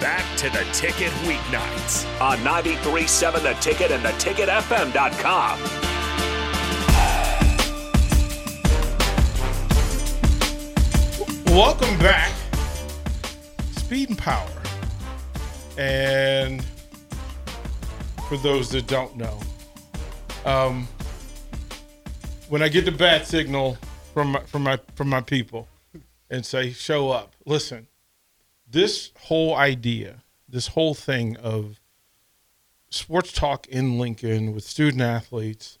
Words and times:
back 0.00 0.24
to 0.36 0.50
the 0.50 0.64
ticket 0.72 1.12
weeknights 1.24 2.04
on 2.20 2.42
937 2.44 3.42
The 3.42 3.52
Ticket 3.54 3.90
and 3.90 4.04
the 4.04 4.10
theticketfm.com. 4.10 5.58
Welcome 11.46 11.98
back. 11.98 12.32
Speed 13.76 14.10
and 14.10 14.18
power. 14.18 14.48
And 15.78 16.64
for 18.28 18.36
those 18.36 18.70
that 18.70 18.86
don't 18.86 19.16
know, 19.16 19.40
um, 20.44 20.86
when 22.48 22.62
I 22.62 22.68
get 22.68 22.84
the 22.84 22.92
bat 22.92 23.26
signal 23.26 23.78
from 24.12 24.32
my, 24.32 24.40
from 24.40 24.62
my 24.62 24.78
from 24.94 25.08
my 25.08 25.20
people 25.20 25.68
and 26.30 26.44
say 26.44 26.72
show 26.72 27.10
up, 27.10 27.34
listen, 27.44 27.86
this 28.68 29.12
whole 29.22 29.54
idea, 29.54 30.22
this 30.48 30.68
whole 30.68 30.94
thing 30.94 31.36
of 31.36 31.80
sports 32.90 33.32
talk 33.32 33.66
in 33.68 33.98
Lincoln 33.98 34.54
with 34.54 34.64
student 34.64 35.02
athletes, 35.02 35.78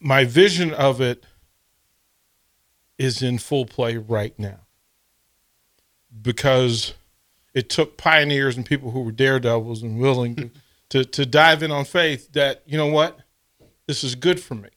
my 0.00 0.24
vision 0.24 0.72
of 0.72 1.00
it 1.00 1.24
is 2.98 3.22
in 3.22 3.38
full 3.38 3.66
play 3.66 3.96
right 3.96 4.36
now. 4.38 4.60
Because 6.20 6.94
it 7.54 7.68
took 7.68 7.96
pioneers 7.96 8.56
and 8.56 8.66
people 8.66 8.90
who 8.90 9.02
were 9.02 9.12
daredevils 9.12 9.82
and 9.82 9.98
willing 9.98 10.36
to, 10.36 10.50
to, 10.90 11.04
to 11.04 11.26
dive 11.26 11.62
in 11.62 11.70
on 11.70 11.84
faith 11.84 12.32
that, 12.32 12.62
you 12.66 12.76
know 12.76 12.86
what, 12.86 13.18
this 13.86 14.02
is 14.02 14.14
good 14.14 14.40
for 14.40 14.54
me. 14.54 14.70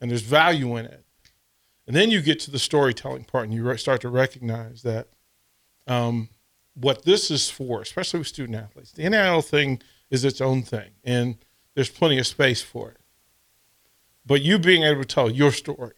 And 0.00 0.10
there's 0.10 0.22
value 0.22 0.76
in 0.76 0.86
it. 0.86 1.04
And 1.86 1.94
then 1.94 2.10
you 2.10 2.20
get 2.20 2.40
to 2.40 2.50
the 2.50 2.58
storytelling 2.58 3.24
part 3.24 3.44
and 3.44 3.54
you 3.54 3.76
start 3.76 4.00
to 4.02 4.08
recognize 4.08 4.82
that 4.82 5.08
um, 5.86 6.28
what 6.74 7.04
this 7.04 7.30
is 7.30 7.50
for, 7.50 7.80
especially 7.80 8.18
with 8.18 8.28
student 8.28 8.58
athletes, 8.58 8.92
the 8.92 9.08
NIL 9.08 9.42
thing 9.42 9.80
is 10.10 10.24
its 10.24 10.40
own 10.40 10.62
thing 10.62 10.90
and 11.04 11.36
there's 11.74 11.90
plenty 11.90 12.18
of 12.18 12.26
space 12.26 12.62
for 12.62 12.90
it. 12.90 12.98
But 14.26 14.42
you 14.42 14.58
being 14.58 14.82
able 14.82 15.02
to 15.02 15.06
tell 15.06 15.30
your 15.30 15.52
story 15.52 15.94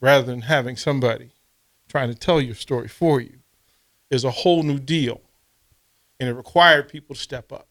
rather 0.00 0.24
than 0.24 0.42
having 0.42 0.76
somebody 0.76 1.32
trying 1.88 2.08
to 2.08 2.14
tell 2.14 2.40
your 2.40 2.54
story 2.54 2.88
for 2.88 3.20
you 3.20 3.38
is 4.10 4.24
a 4.24 4.30
whole 4.30 4.62
new 4.62 4.78
deal. 4.78 5.20
And 6.18 6.28
it 6.28 6.34
required 6.34 6.88
people 6.88 7.14
to 7.14 7.20
step 7.20 7.52
up 7.52 7.68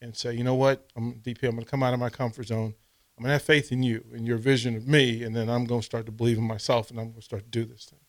and 0.00 0.16
say, 0.16 0.34
you 0.34 0.44
know 0.44 0.54
what, 0.54 0.86
I'm 0.96 1.14
DP, 1.14 1.44
I'm 1.44 1.52
going 1.52 1.64
to 1.64 1.70
come 1.70 1.82
out 1.82 1.94
of 1.94 2.00
my 2.00 2.10
comfort 2.10 2.48
zone. 2.48 2.74
I'm 3.16 3.24
going 3.24 3.28
to 3.28 3.34
have 3.34 3.42
faith 3.42 3.70
in 3.70 3.82
you 3.82 4.04
and 4.12 4.26
your 4.26 4.38
vision 4.38 4.74
of 4.76 4.88
me, 4.88 5.22
and 5.22 5.36
then 5.36 5.48
I'm 5.48 5.64
going 5.64 5.80
to 5.80 5.84
start 5.84 6.06
to 6.06 6.12
believe 6.12 6.38
in 6.38 6.44
myself 6.44 6.90
and 6.90 6.98
I'm 6.98 7.06
going 7.06 7.20
to 7.20 7.24
start 7.24 7.44
to 7.44 7.48
do 7.50 7.64
this 7.64 7.84
thing. 7.84 8.00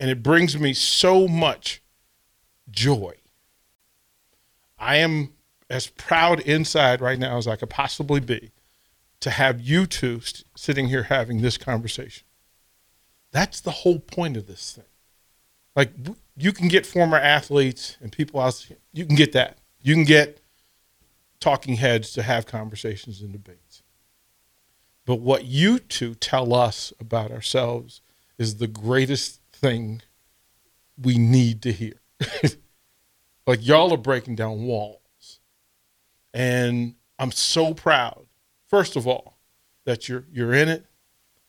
And 0.00 0.10
it 0.10 0.22
brings 0.22 0.58
me 0.58 0.72
so 0.72 1.26
much 1.26 1.82
joy. 2.70 3.14
I 4.78 4.96
am 4.96 5.32
as 5.68 5.88
proud 5.88 6.40
inside 6.40 7.00
right 7.00 7.18
now 7.18 7.36
as 7.36 7.48
I 7.48 7.56
could 7.56 7.70
possibly 7.70 8.20
be 8.20 8.52
to 9.20 9.30
have 9.30 9.60
you 9.60 9.86
two 9.86 10.20
st- 10.20 10.44
sitting 10.56 10.88
here 10.88 11.04
having 11.04 11.42
this 11.42 11.58
conversation. 11.58 12.24
That's 13.32 13.60
the 13.60 13.70
whole 13.70 13.98
point 13.98 14.36
of 14.36 14.46
this 14.46 14.72
thing. 14.72 14.84
Like 15.74 15.92
you 16.36 16.52
can 16.52 16.68
get 16.68 16.86
former 16.86 17.16
athletes 17.16 17.96
and 18.00 18.10
people 18.12 18.40
out, 18.40 18.66
you 18.92 19.04
can 19.04 19.16
get 19.16 19.32
that. 19.32 19.58
You 19.80 19.94
can 19.94 20.04
get 20.04 20.40
talking 21.40 21.76
heads 21.76 22.12
to 22.12 22.22
have 22.22 22.46
conversations 22.46 23.20
and 23.20 23.32
debates. 23.32 23.82
But 25.04 25.20
what 25.20 25.44
you 25.44 25.78
two 25.78 26.14
tell 26.14 26.54
us 26.54 26.92
about 27.00 27.30
ourselves 27.30 28.00
is 28.38 28.56
the 28.56 28.66
greatest 28.66 29.40
thing 29.60 30.02
we 31.00 31.18
need 31.18 31.62
to 31.62 31.72
hear. 31.72 31.94
like 33.46 33.64
y'all 33.66 33.92
are 33.92 33.98
breaking 33.98 34.36
down 34.36 34.64
walls. 34.64 35.40
And 36.34 36.94
I'm 37.18 37.32
so 37.32 37.74
proud 37.74 38.28
first 38.68 38.96
of 38.96 39.06
all, 39.06 39.38
that 39.84 40.08
you're 40.08 40.24
you're 40.30 40.52
in 40.52 40.68
it. 40.68 40.84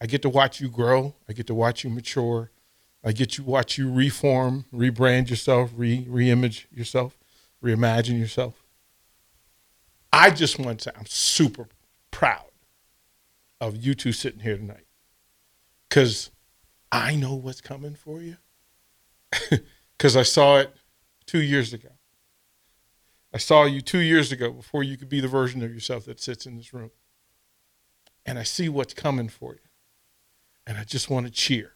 I 0.01 0.07
get 0.07 0.21
to 0.23 0.29
watch 0.29 0.59
you 0.59 0.69
grow. 0.69 1.13
I 1.27 1.33
get 1.33 1.47
to 1.47 1.53
watch 1.53 1.83
you 1.83 1.89
mature. 1.89 2.51
I 3.03 3.11
get 3.11 3.31
to 3.33 3.43
watch 3.43 3.77
you 3.77 3.91
reform, 3.91 4.65
rebrand 4.73 5.29
yourself, 5.29 5.71
re 5.75 6.05
reimage 6.05 6.65
yourself, 6.71 7.17
reimagine 7.63 8.19
yourself. 8.19 8.63
I 10.11 10.31
just 10.31 10.57
want 10.57 10.79
to 10.79 10.83
say 10.85 10.91
I'm 10.97 11.05
super 11.05 11.67
proud 12.11 12.45
of 13.61 13.77
you 13.77 13.93
two 13.93 14.11
sitting 14.11 14.39
here 14.39 14.57
tonight. 14.57 14.85
Cause 15.89 16.31
I 16.91 17.15
know 17.15 17.35
what's 17.35 17.61
coming 17.61 17.95
for 17.95 18.21
you. 18.21 18.37
Cause 19.99 20.15
I 20.15 20.23
saw 20.23 20.57
it 20.57 20.73
two 21.25 21.41
years 21.41 21.73
ago. 21.73 21.89
I 23.33 23.37
saw 23.37 23.65
you 23.65 23.81
two 23.81 23.99
years 23.99 24.31
ago 24.31 24.51
before 24.51 24.83
you 24.83 24.97
could 24.97 25.09
be 25.09 25.19
the 25.19 25.27
version 25.27 25.61
of 25.61 25.71
yourself 25.71 26.05
that 26.05 26.19
sits 26.19 26.45
in 26.45 26.55
this 26.57 26.73
room 26.73 26.91
and 28.25 28.37
I 28.37 28.43
see 28.43 28.69
what's 28.69 28.93
coming 28.93 29.27
for 29.27 29.53
you. 29.53 29.59
And 30.67 30.77
I 30.77 30.83
just 30.83 31.09
want 31.09 31.25
to 31.25 31.31
cheer. 31.31 31.73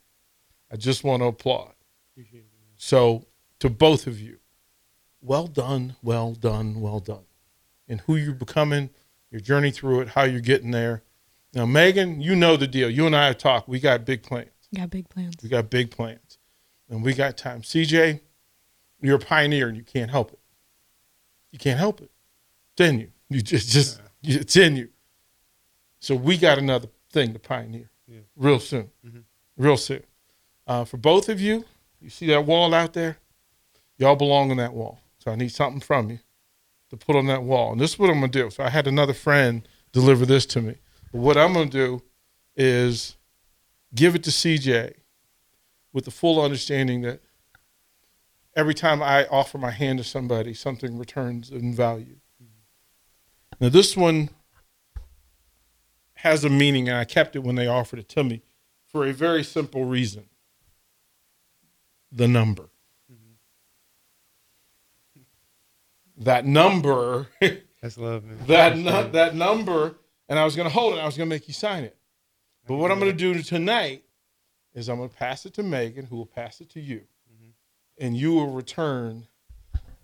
I 0.71 0.75
just 0.75 1.03
want 1.03 1.21
to 1.21 1.27
applaud. 1.27 1.73
So, 2.77 3.25
to 3.59 3.69
both 3.69 4.07
of 4.07 4.19
you, 4.19 4.37
well 5.21 5.47
done, 5.47 5.95
well 6.03 6.33
done, 6.33 6.79
well 6.79 6.99
done. 6.99 7.25
And 7.87 8.01
who 8.01 8.15
you're 8.15 8.33
becoming, 8.33 8.91
your 9.31 9.41
journey 9.41 9.71
through 9.71 10.01
it, 10.01 10.09
how 10.09 10.23
you're 10.23 10.41
getting 10.41 10.71
there. 10.71 11.01
Now, 11.53 11.65
Megan, 11.65 12.21
you 12.21 12.35
know 12.35 12.55
the 12.55 12.67
deal. 12.67 12.89
You 12.89 13.07
and 13.07 13.15
I 13.15 13.27
have 13.27 13.37
talked. 13.37 13.67
We 13.67 13.79
got 13.79 14.05
big 14.05 14.21
plans. 14.21 14.49
Got 14.75 14.89
big 14.89 15.09
plans. 15.09 15.35
We 15.41 15.49
got 15.49 15.69
big 15.69 15.91
plans. 15.91 16.37
And 16.89 17.03
we 17.03 17.13
got 17.13 17.37
time. 17.37 17.61
CJ, 17.61 18.21
you're 19.01 19.15
a 19.15 19.19
pioneer 19.19 19.67
and 19.67 19.77
you 19.77 19.83
can't 19.83 20.11
help 20.11 20.31
it. 20.31 20.39
You 21.51 21.59
can't 21.59 21.79
help 21.79 22.01
it. 22.01 22.11
It's 22.73 22.89
in 22.89 22.99
you. 22.99 23.11
You 23.29 23.41
just, 23.41 23.69
just 23.69 24.01
it's 24.23 24.55
in 24.55 24.75
you. 24.75 24.89
So 25.99 26.15
we 26.15 26.37
got 26.37 26.57
another 26.57 26.87
thing 27.11 27.33
to 27.33 27.39
pioneer 27.39 27.89
yeah. 28.07 28.19
real 28.35 28.59
soon, 28.59 28.89
mm-hmm. 29.05 29.19
real 29.57 29.77
soon. 29.77 30.03
Uh, 30.67 30.85
for 30.85 30.97
both 30.97 31.29
of 31.29 31.39
you, 31.39 31.65
you 32.01 32.09
see 32.09 32.27
that 32.27 32.45
wall 32.45 32.73
out 32.73 32.93
there? 32.93 33.17
Y'all 33.97 34.15
belong 34.15 34.51
on 34.51 34.57
that 34.57 34.73
wall. 34.73 34.99
So 35.19 35.31
I 35.31 35.35
need 35.35 35.51
something 35.51 35.79
from 35.79 36.09
you 36.09 36.19
to 36.89 36.97
put 36.97 37.15
on 37.15 37.27
that 37.27 37.43
wall. 37.43 37.71
And 37.71 37.81
this 37.81 37.93
is 37.93 37.99
what 37.99 38.09
I'm 38.09 38.19
going 38.19 38.31
to 38.31 38.43
do. 38.43 38.49
So 38.49 38.63
I 38.63 38.69
had 38.69 38.87
another 38.87 39.13
friend 39.13 39.67
deliver 39.91 40.25
this 40.25 40.45
to 40.47 40.61
me. 40.61 40.75
But 41.11 41.21
what 41.21 41.37
I'm 41.37 41.53
going 41.53 41.69
to 41.69 41.77
do 41.77 42.03
is 42.55 43.15
give 43.93 44.15
it 44.15 44.23
to 44.23 44.29
CJ 44.29 44.93
with 45.91 46.05
the 46.05 46.11
full 46.11 46.41
understanding 46.41 47.01
that 47.01 47.21
every 48.55 48.73
time 48.73 49.01
I 49.01 49.25
offer 49.27 49.57
my 49.57 49.71
hand 49.71 49.99
to 49.99 50.03
somebody, 50.03 50.53
something 50.53 50.97
returns 50.97 51.49
in 51.49 51.73
value. 51.73 52.17
Now, 53.59 53.69
this 53.69 53.95
one 53.95 54.29
has 56.15 56.43
a 56.43 56.49
meaning, 56.49 56.89
and 56.89 56.97
I 56.97 57.05
kept 57.05 57.35
it 57.35 57.39
when 57.39 57.55
they 57.55 57.67
offered 57.67 57.99
it 57.99 58.09
to 58.09 58.23
me 58.23 58.41
for 58.85 59.05
a 59.05 59.13
very 59.13 59.43
simple 59.43 59.85
reason 59.85 60.25
the 62.11 62.27
number. 62.27 62.69
Mm-hmm. 63.11 63.33
That 66.23 66.45
number. 66.45 67.27
That's 67.81 67.97
love, 67.97 68.23
man. 68.23 68.37
That, 68.47 68.77
nu- 68.77 69.11
that 69.11 69.35
number, 69.35 69.95
and 70.29 70.39
I 70.39 70.45
was 70.45 70.55
going 70.55 70.69
to 70.69 70.73
hold 70.73 70.93
it, 70.95 70.99
I 70.99 71.05
was 71.05 71.17
going 71.17 71.29
to 71.29 71.35
make 71.35 71.47
you 71.47 71.53
sign 71.53 71.83
it. 71.83 71.97
But 72.67 72.75
what 72.75 72.91
I'm 72.91 72.99
going 72.99 73.11
to 73.11 73.17
do 73.17 73.41
tonight 73.41 74.03
is 74.73 74.89
I'm 74.89 74.97
going 74.97 75.09
to 75.09 75.15
pass 75.15 75.45
it 75.45 75.53
to 75.55 75.63
Megan, 75.63 76.05
who 76.05 76.17
will 76.17 76.25
pass 76.25 76.61
it 76.61 76.69
to 76.71 76.79
you. 76.79 77.01
Mm-hmm. 77.31 78.05
And 78.05 78.17
you 78.17 78.33
will 78.33 78.51
return 78.51 79.27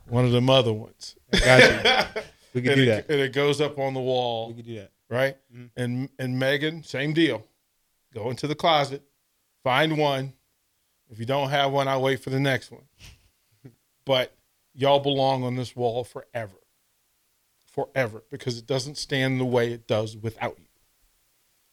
one 0.07 0.25
of 0.25 0.31
them 0.31 0.49
other 0.49 0.73
ones. 0.73 1.15
I 1.33 1.39
got 1.39 2.15
you. 2.15 2.21
We 2.53 2.61
can 2.61 2.71
and 2.71 2.77
do 2.77 2.83
it, 2.83 2.85
that. 2.85 3.09
And 3.09 3.21
it 3.21 3.33
goes 3.33 3.61
up 3.61 3.79
on 3.79 3.93
the 3.93 3.99
wall. 3.99 4.49
We 4.49 4.55
can 4.55 4.65
do 4.65 4.75
that 4.75 4.91
right? 5.09 5.35
Mm-hmm. 5.53 5.65
And 5.75 6.09
and 6.17 6.39
Megan, 6.39 6.83
same 6.83 7.13
deal. 7.13 7.45
Go 8.13 8.29
into 8.29 8.47
the 8.47 8.55
closet, 8.55 9.03
find 9.63 9.97
one. 9.97 10.33
If 11.09 11.19
you 11.19 11.25
don't 11.25 11.49
have 11.49 11.71
one, 11.71 11.87
I'll 11.87 12.01
wait 12.01 12.23
for 12.23 12.29
the 12.29 12.39
next 12.39 12.71
one. 12.71 12.83
but 14.05 14.35
y'all 14.73 14.99
belong 14.99 15.43
on 15.43 15.55
this 15.55 15.75
wall 15.75 16.03
forever. 16.03 16.57
Forever. 17.65 18.23
Because 18.29 18.57
it 18.57 18.67
doesn't 18.67 18.97
stand 18.97 19.39
the 19.39 19.45
way 19.45 19.73
it 19.73 19.87
does 19.87 20.15
without 20.15 20.57
you. 20.59 20.65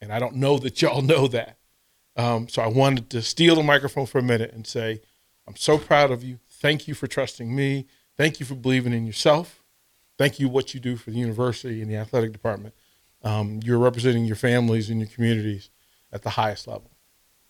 And 0.06 0.14
I 0.14 0.18
don't 0.18 0.36
know 0.36 0.58
that 0.58 0.80
y'all 0.80 1.02
know 1.02 1.26
that. 1.28 1.58
Um, 2.16 2.48
so 2.48 2.62
I 2.62 2.68
wanted 2.68 3.10
to 3.10 3.22
steal 3.22 3.56
the 3.56 3.62
microphone 3.62 4.06
for 4.06 4.18
a 4.18 4.22
minute 4.22 4.52
and 4.52 4.66
say, 4.66 5.00
I'm 5.46 5.56
so 5.56 5.78
proud 5.78 6.10
of 6.10 6.24
you. 6.24 6.38
Thank 6.48 6.88
you 6.88 6.94
for 6.94 7.06
trusting 7.06 7.54
me. 7.54 7.86
Thank 8.16 8.40
you 8.40 8.46
for 8.46 8.54
believing 8.54 8.92
in 8.92 9.06
yourself. 9.06 9.62
Thank 10.16 10.40
you 10.40 10.48
what 10.48 10.72
you 10.72 10.80
do 10.80 10.96
for 10.96 11.10
the 11.10 11.18
university 11.18 11.82
and 11.82 11.90
the 11.90 11.96
athletic 11.96 12.32
department 12.32 12.74
um, 13.26 13.60
you're 13.64 13.78
representing 13.78 14.24
your 14.24 14.36
families 14.36 14.88
and 14.88 15.00
your 15.00 15.08
communities 15.08 15.70
at 16.12 16.22
the 16.22 16.30
highest 16.30 16.68
level. 16.68 16.90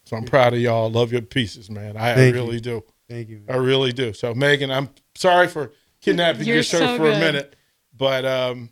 So 0.05 0.17
I'm 0.17 0.25
proud 0.25 0.55
of 0.55 0.61
y'all. 0.61 0.91
Love 0.91 1.12
your 1.12 1.20
pieces, 1.20 1.69
man. 1.69 1.97
I, 1.97 2.12
I 2.12 2.31
really 2.31 2.55
you. 2.55 2.61
do. 2.61 2.85
Thank 3.08 3.29
you. 3.29 3.43
Man. 3.47 3.55
I 3.55 3.58
really 3.58 3.93
do. 3.93 4.12
So 4.12 4.35
Megan, 4.35 4.70
I'm 4.70 4.88
sorry 5.14 5.49
for 5.49 5.73
kidnapping 6.00 6.47
You're 6.47 6.56
your 6.56 6.62
show 6.62 6.79
so 6.79 6.97
for 6.97 7.05
good. 7.05 7.17
a 7.17 7.20
minute, 7.20 7.56
but 7.94 8.25
um, 8.25 8.70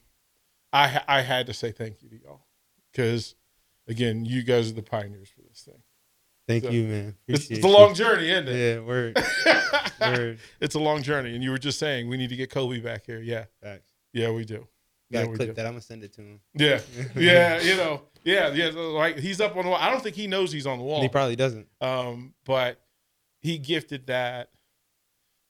I 0.72 1.02
I 1.06 1.20
had 1.20 1.46
to 1.48 1.54
say 1.54 1.72
thank 1.72 2.02
you 2.02 2.08
to 2.10 2.22
y'all 2.22 2.46
because 2.90 3.34
again, 3.88 4.24
you 4.24 4.42
guys 4.42 4.70
are 4.70 4.74
the 4.74 4.82
pioneers 4.82 5.28
for 5.28 5.42
this 5.42 5.62
thing. 5.62 5.82
Thank 6.46 6.64
So, 6.64 6.70
you, 6.70 6.84
man. 6.84 7.16
It's, 7.26 7.50
it's 7.50 7.64
a 7.64 7.68
you. 7.68 7.74
long 7.74 7.94
journey, 7.94 8.30
isn't 8.30 8.48
it? 8.48 8.74
Yeah, 8.76 8.80
word. 8.80 9.16
word. 10.00 10.38
it's 10.60 10.74
a 10.74 10.78
long 10.80 11.02
journey, 11.02 11.34
and 11.34 11.42
you 11.42 11.50
were 11.50 11.58
just 11.58 11.78
saying 11.78 12.08
we 12.08 12.16
need 12.16 12.28
to 12.30 12.36
get 12.36 12.50
Kobe 12.50 12.80
back 12.80 13.06
here. 13.06 13.20
Yeah, 13.20 13.44
Facts. 13.62 13.88
yeah, 14.12 14.30
we 14.30 14.44
do. 14.44 14.66
Yeah, 15.10 15.20
Gotta 15.20 15.30
we 15.30 15.36
clip 15.36 15.56
that. 15.56 15.66
I'm 15.66 15.72
gonna 15.72 15.80
send 15.80 16.02
it 16.04 16.12
to 16.14 16.20
him. 16.22 16.40
Yeah, 16.54 16.80
yeah, 17.16 17.60
you 17.62 17.76
know, 17.76 18.02
yeah, 18.24 18.52
yeah. 18.52 18.70
Like 18.74 19.18
he's 19.18 19.40
up 19.40 19.56
on 19.56 19.64
the 19.64 19.70
wall. 19.70 19.78
I 19.80 19.90
don't 19.90 20.02
think 20.02 20.16
he 20.16 20.26
knows 20.26 20.50
he's 20.52 20.66
on 20.66 20.78
the 20.78 20.84
wall. 20.84 21.00
He 21.00 21.08
probably 21.08 21.36
doesn't. 21.36 21.66
um, 21.80 22.34
but 22.44 22.80
he 23.40 23.56
gifted 23.58 24.06
that, 24.08 24.50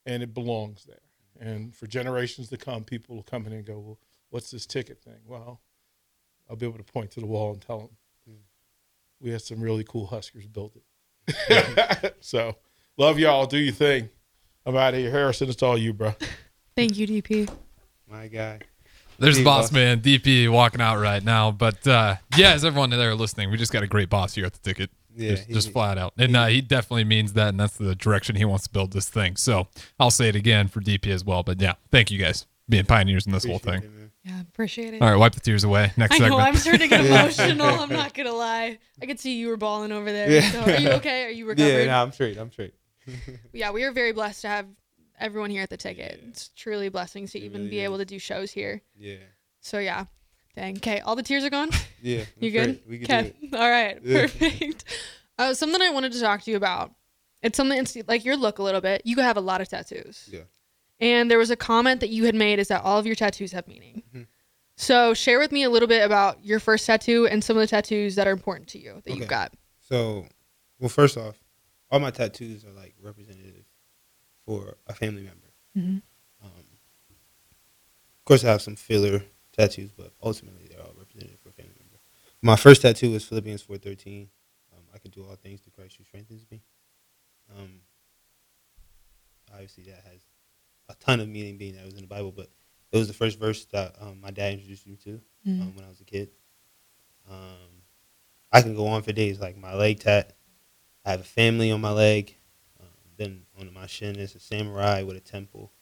and 0.06 0.22
it 0.22 0.32
belongs 0.34 0.84
there. 0.84 0.98
And 1.40 1.74
for 1.74 1.86
generations 1.88 2.48
to 2.50 2.56
come, 2.56 2.84
people 2.84 3.16
will 3.16 3.22
come 3.24 3.46
in 3.46 3.52
and 3.52 3.64
go, 3.64 3.78
"Well, 3.80 3.98
what's 4.30 4.50
this 4.50 4.66
ticket 4.66 5.02
thing?" 5.02 5.20
Well, 5.26 5.60
I'll 6.48 6.56
be 6.56 6.66
able 6.66 6.78
to 6.78 6.84
point 6.84 7.10
to 7.12 7.20
the 7.20 7.26
wall 7.26 7.52
and 7.52 7.60
tell 7.60 7.78
them. 7.78 7.90
We 9.20 9.30
had 9.30 9.42
some 9.42 9.60
really 9.60 9.84
cool 9.84 10.06
Huskers 10.06 10.46
built 10.46 10.76
it. 10.76 12.14
so, 12.20 12.56
love 12.96 13.18
y'all. 13.18 13.46
Do 13.46 13.58
your 13.58 13.72
thing. 13.74 14.08
I'm 14.66 14.76
out 14.76 14.94
of 14.94 15.00
here, 15.00 15.10
Harrison. 15.10 15.48
It's 15.48 15.62
all 15.62 15.76
you, 15.78 15.92
bro. 15.92 16.14
Thank 16.76 16.96
you, 16.96 17.06
DP. 17.06 17.48
My 18.10 18.28
guy. 18.28 18.60
There's 19.18 19.38
Hey, 19.38 19.44
boss 19.44 19.66
boss. 19.66 19.72
man 19.72 20.00
DP 20.00 20.50
walking 20.50 20.80
out 20.80 20.98
right 21.00 21.22
now, 21.22 21.52
but 21.52 21.86
uh, 21.86 22.16
yeah, 22.36 22.52
as 22.52 22.64
everyone 22.64 22.90
there 22.90 23.14
listening, 23.14 23.50
we 23.50 23.56
just 23.56 23.72
got 23.72 23.82
a 23.84 23.86
great 23.86 24.10
boss 24.10 24.34
here 24.34 24.44
at 24.44 24.52
the 24.54 24.58
ticket. 24.58 24.90
Yeah, 25.16 25.30
just, 25.30 25.46
he- 25.46 25.54
just 25.54 25.70
flat 25.72 25.96
out, 25.98 26.12
and 26.18 26.34
uh, 26.36 26.46
he 26.46 26.60
definitely 26.60 27.04
means 27.04 27.34
that, 27.34 27.50
and 27.50 27.60
that's 27.60 27.76
the 27.76 27.94
direction 27.94 28.34
he 28.34 28.44
wants 28.44 28.64
to 28.64 28.70
build 28.72 28.92
this 28.92 29.08
thing. 29.08 29.36
So 29.36 29.68
I'll 30.00 30.10
say 30.10 30.28
it 30.28 30.34
again 30.34 30.66
for 30.66 30.80
DP 30.80 31.06
as 31.12 31.24
well. 31.24 31.44
But 31.44 31.60
yeah, 31.60 31.74
thank 31.92 32.10
you 32.10 32.18
guys 32.18 32.46
being 32.68 32.84
pioneers 32.86 33.24
in 33.24 33.32
this 33.32 33.44
whole 33.44 33.60
thing. 33.60 33.84
it, 33.84 33.92
man. 33.92 34.03
Yeah, 34.24 34.40
appreciate 34.40 34.94
it. 34.94 35.02
All 35.02 35.10
right, 35.10 35.16
wipe 35.18 35.34
the 35.34 35.40
tears 35.40 35.64
away. 35.64 35.92
Next 35.96 36.14
I 36.14 36.18
know 36.18 36.24
segment. 36.38 36.42
I'm 36.48 36.56
starting 36.56 36.80
to 36.80 36.88
get 36.88 37.04
emotional. 37.06 37.66
I'm 37.66 37.90
not 37.90 38.14
gonna 38.14 38.32
lie. 38.32 38.78
I 39.02 39.06
could 39.06 39.20
see 39.20 39.34
you 39.38 39.48
were 39.48 39.56
bawling 39.58 39.92
over 39.92 40.10
there. 40.10 40.30
Yeah. 40.30 40.50
So 40.50 40.60
are 40.62 40.78
you 40.78 40.88
okay? 40.92 41.24
Are 41.26 41.30
you 41.30 41.46
recovered? 41.46 41.68
Yeah, 41.70 41.84
no, 41.86 42.02
I'm 42.02 42.12
straight. 42.12 42.38
I'm 42.38 42.50
straight. 42.50 42.74
yeah, 43.52 43.70
we 43.70 43.84
are 43.84 43.92
very 43.92 44.12
blessed 44.12 44.42
to 44.42 44.48
have 44.48 44.66
everyone 45.20 45.50
here 45.50 45.62
at 45.62 45.68
the 45.70 45.76
ticket. 45.76 46.20
It's 46.28 46.48
truly 46.48 46.88
blessings 46.88 47.32
to 47.32 47.38
It 47.38 47.44
even 47.44 47.58
really 47.62 47.70
be 47.70 47.78
able 47.80 47.98
to 47.98 48.04
do 48.06 48.18
shows 48.18 48.50
here. 48.50 48.80
Yeah. 48.96 49.16
So 49.60 49.78
yeah. 49.78 50.06
Dang. 50.56 50.76
Okay, 50.78 51.00
all 51.00 51.16
the 51.16 51.22
tears 51.22 51.44
are 51.44 51.50
gone. 51.50 51.70
Yeah. 52.00 52.20
I'm 52.20 52.26
You 52.40 52.50
good? 52.50 52.62
straight. 52.80 52.88
We 52.88 52.98
can 53.00 53.06
do 53.24 53.28
Okay. 53.30 53.36
it. 53.42 53.54
All 53.54 53.70
right. 53.70 53.98
Yeah. 54.02 54.20
Perfect. 54.22 54.84
Uh, 55.38 55.52
something 55.52 55.82
I 55.82 55.90
wanted 55.90 56.12
to 56.12 56.20
talk 56.20 56.42
to 56.42 56.50
you 56.50 56.56
about. 56.56 56.92
It's 57.42 57.56
something 57.56 57.76
it's 57.78 57.96
like 58.08 58.24
your 58.24 58.36
look 58.36 58.58
a 58.58 58.62
little 58.62 58.80
bit. 58.80 59.02
You 59.04 59.16
have 59.16 59.36
a 59.36 59.40
lot 59.40 59.60
of 59.60 59.68
tattoos. 59.68 60.28
Yeah. 60.32 60.40
And 61.04 61.30
there 61.30 61.38
was 61.38 61.50
a 61.50 61.56
comment 61.56 62.00
that 62.00 62.08
you 62.08 62.24
had 62.24 62.34
made 62.34 62.58
is 62.58 62.68
that 62.68 62.82
all 62.82 62.98
of 62.98 63.06
your 63.06 63.14
tattoos 63.14 63.52
have 63.52 63.68
meaning. 63.68 64.02
Mhm. 64.14 64.26
So 64.76 65.12
share 65.14 65.38
with 65.38 65.52
me 65.52 65.62
a 65.62 65.70
little 65.70 65.86
bit 65.86 66.02
about 66.04 66.42
your 66.44 66.58
first 66.58 66.86
tattoo 66.86 67.26
and 67.26 67.44
some 67.44 67.56
of 67.56 67.60
the 67.60 67.66
tattoos 67.66 68.14
that 68.16 68.26
are 68.26 68.32
important 68.32 68.68
to 68.70 68.78
you 68.78 68.94
that 69.04 69.10
Okay. 69.10 69.18
you've 69.20 69.28
got. 69.28 69.52
So, 69.80 70.26
well, 70.78 70.88
first 70.88 71.16
off, 71.16 71.38
all 71.90 72.00
my 72.00 72.10
tattoos 72.10 72.64
are 72.64 72.72
like 72.72 72.94
representative 73.00 73.66
for 74.46 74.76
a 74.86 74.94
family 74.94 75.22
member. 75.22 75.52
Mhm. 75.76 76.02
Um, 76.42 76.50
of 78.18 78.24
course, 78.24 78.42
I 78.44 78.50
have 78.50 78.62
some 78.62 78.74
filler 78.76 79.24
tattoos, 79.52 79.92
but 79.92 80.14
ultimately 80.22 80.66
they're 80.68 80.80
all 80.82 80.94
representative 80.94 81.38
for 81.40 81.50
a 81.50 81.52
family 81.52 81.74
member. 81.78 81.98
My 82.42 82.56
first 82.56 82.82
tattoo 82.82 83.10
was 83.12 83.24
Philippians 83.24 83.62
four 83.62 83.76
thirteen. 83.78 84.30
Um, 84.72 84.84
I 84.94 84.98
can 84.98 85.10
do 85.10 85.24
all 85.24 85.36
things 85.36 85.60
through 85.60 85.72
Christ 85.72 85.96
who 85.98 86.04
strengthens 86.04 86.46
me. 86.50 86.62
Um, 87.56 87.82
obviously, 89.52 89.84
that 89.84 90.02
has 90.10 90.22
a 90.88 90.94
ton 90.96 91.20
of 91.20 91.28
meaning, 91.28 91.56
being 91.56 91.74
that 91.74 91.82
it 91.82 91.86
was 91.86 91.94
in 91.94 92.02
the 92.02 92.06
Bible, 92.06 92.32
but 92.32 92.48
it 92.92 92.96
was 92.98 93.08
the 93.08 93.14
first 93.14 93.38
verse 93.38 93.64
that 93.66 93.96
um, 94.00 94.20
my 94.20 94.30
dad 94.30 94.52
introduced 94.54 94.86
me 94.86 94.96
to 95.04 95.20
Mhm. 95.46 95.60
um, 95.62 95.74
when 95.76 95.84
I 95.84 95.88
was 95.88 96.00
a 96.00 96.04
kid. 96.04 96.30
Um, 97.28 97.82
I 98.52 98.62
can 98.62 98.74
go 98.74 98.86
on 98.86 99.02
for 99.02 99.12
days. 99.12 99.40
Like 99.40 99.56
my 99.56 99.74
leg 99.74 100.00
tat, 100.00 100.36
I 101.04 101.10
have 101.10 101.20
a 101.20 101.24
family 101.24 101.70
on 101.70 101.80
my 101.80 101.90
leg. 101.90 102.34
Um, 102.80 102.86
then 103.16 103.46
on 103.58 103.72
my 103.72 103.86
shin 103.86 104.16
is 104.16 104.34
a 104.34 104.40
samurai 104.40 105.02
with 105.02 105.16
a 105.16 105.20
temple, 105.20 105.72